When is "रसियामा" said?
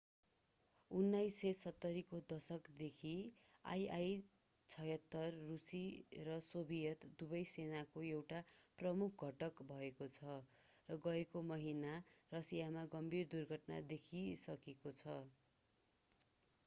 12.31-12.87